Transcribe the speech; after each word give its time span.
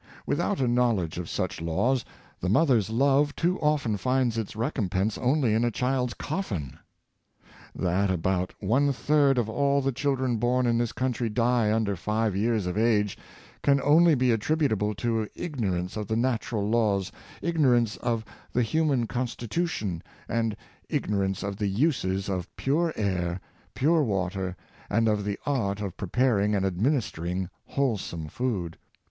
Without 0.25 0.59
a 0.59 0.67
knowl 0.67 0.99
edge 0.99 1.19
of 1.19 1.29
such 1.29 1.61
laws, 1.61 2.03
the 2.39 2.49
mother's 2.49 2.89
love 2.89 3.35
too 3.35 3.59
often 3.59 3.97
finds 3.97 4.35
its 4.35 4.55
recompense 4.55 5.15
only 5.15 5.53
in 5.53 5.63
a 5.63 5.69
child's 5.69 6.15
coffin. 6.15 6.79
That 7.75 8.09
about 8.09 8.51
one 8.59 8.91
third 8.93 9.37
of 9.37 9.47
all 9.47 9.79
the 9.79 9.91
children 9.91 10.37
born 10.37 10.65
in 10.65 10.79
this 10.79 10.91
country 10.91 11.29
die 11.29 11.71
under 11.71 11.95
five 11.95 12.35
years 12.35 12.65
of 12.65 12.79
age, 12.79 13.15
can 13.61 13.79
only 13.79 14.15
be 14.15 14.31
attributable 14.31 14.95
to 14.95 15.27
ignorance 15.35 15.95
of 15.95 16.07
the 16.07 16.15
natural 16.15 16.67
laws, 16.67 17.11
ignorance 17.43 17.95
of 17.97 18.25
the 18.53 18.63
human 18.63 19.05
constitu 19.05 19.69
tion, 19.69 20.01
and 20.27 20.57
ignorance 20.89 21.43
of 21.43 21.57
the 21.57 21.67
uses 21.67 22.27
of 22.27 22.49
pure 22.55 22.91
air, 22.95 23.39
pure 23.75 24.01
water, 24.01 24.57
and 24.89 25.07
of 25.07 25.23
the 25.23 25.37
art 25.45 25.79
of 25.79 25.95
preparing 25.95 26.55
and 26.55 26.65
administering 26.65 27.47
whole 27.67 27.99
some 27.99 28.27
food. 28.27 28.79